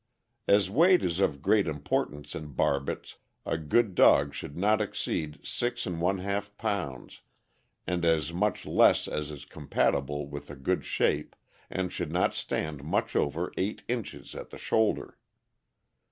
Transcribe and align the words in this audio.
As 0.47 0.67
weight 0.67 1.03
is 1.03 1.19
of 1.19 1.43
great 1.43 1.67
importance 1.67 2.33
in 2.33 2.53
Barbets, 2.53 3.17
a 3.45 3.55
good 3.55 3.93
dog 3.93 4.33
should 4.33 4.57
not 4.57 4.81
exceed 4.81 5.37
six 5.45 5.85
and 5.85 6.01
one 6.01 6.17
half 6.17 6.57
pounds, 6.57 7.21
and 7.85 8.03
as 8.03 8.33
much 8.33 8.65
less 8.65 9.07
as 9.07 9.29
is 9.29 9.45
compatible 9.45 10.25
with 10.25 10.49
a 10.49 10.55
good 10.55 10.85
shape, 10.85 11.35
and 11.69 11.93
should 11.93 12.11
not 12.11 12.33
stand 12.33 12.83
much 12.83 13.15
over 13.15 13.53
eight 13.57 13.83
inches 13.87 14.33
at 14.33 14.49
the 14.49 14.57
shoulder. 14.57 15.19